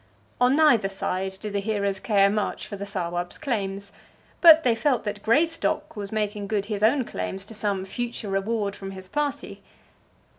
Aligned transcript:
On 0.39 0.55
neither 0.55 0.89
side 0.89 1.37
did 1.39 1.53
the 1.53 1.59
hearers 1.59 1.99
care 1.99 2.27
much 2.27 2.65
for 2.65 2.75
the 2.75 2.87
Sawab's 2.87 3.37
claims, 3.37 3.91
but 4.41 4.63
they 4.63 4.73
felt 4.73 5.03
that 5.03 5.21
Greystock 5.21 5.95
was 5.95 6.11
making 6.11 6.47
good 6.47 6.65
his 6.65 6.81
own 6.81 7.03
claims 7.05 7.45
to 7.45 7.53
some 7.53 7.85
future 7.85 8.29
reward 8.29 8.75
from 8.75 8.89
his 8.93 9.07
party. 9.07 9.61